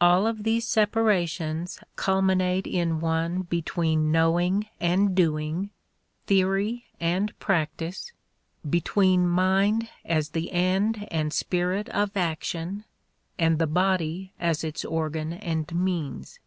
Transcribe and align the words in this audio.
All 0.00 0.28
of 0.28 0.44
these 0.44 0.64
separations 0.64 1.80
culminate 1.96 2.68
in 2.68 3.00
one 3.00 3.42
between 3.42 4.12
knowing 4.12 4.68
and 4.78 5.12
doing, 5.12 5.70
theory 6.28 6.84
and 7.00 7.36
practice, 7.40 8.12
between 8.70 9.26
mind 9.28 9.88
as 10.04 10.28
the 10.28 10.52
end 10.52 11.08
and 11.10 11.32
spirit 11.32 11.88
of 11.88 12.16
action 12.16 12.84
and 13.40 13.58
the 13.58 13.66
body 13.66 14.32
as 14.38 14.62
its 14.62 14.84
organ 14.84 15.32
and 15.32 15.74
means. 15.74 16.38